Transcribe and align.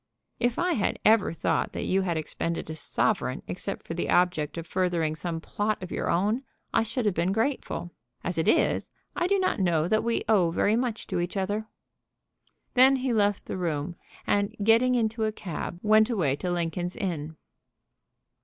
"If 0.39 0.57
I 0.57 0.73
had 0.73 0.97
ever 1.05 1.31
thought 1.31 1.73
that 1.73 1.83
you 1.85 2.01
had 2.01 2.17
expended 2.17 2.71
a 2.71 2.75
sovereign 2.75 3.43
except 3.47 3.85
for 3.85 3.93
the 3.93 4.09
object 4.09 4.57
of 4.57 4.65
furthering 4.65 5.13
some 5.13 5.39
plot 5.39 5.83
of 5.83 5.91
your 5.91 6.09
own, 6.09 6.41
I 6.73 6.81
should 6.81 7.05
have 7.05 7.13
been 7.13 7.31
grateful. 7.31 7.91
As 8.23 8.39
it 8.39 8.47
is 8.47 8.89
I 9.15 9.27
do 9.27 9.37
not 9.37 9.59
know 9.59 9.87
that 9.87 10.03
we 10.03 10.23
owe 10.27 10.49
very 10.49 10.75
much 10.75 11.05
to 11.05 11.19
each 11.19 11.37
other." 11.37 11.67
Then 12.73 12.95
he 12.95 13.13
left 13.13 13.45
the 13.45 13.57
room, 13.57 13.95
and, 14.25 14.55
getting 14.63 14.95
into 14.95 15.23
a 15.25 15.31
cab, 15.31 15.79
went 15.83 16.09
away 16.09 16.35
to 16.37 16.49
Lincoln's 16.49 16.95
Inn. 16.95 17.35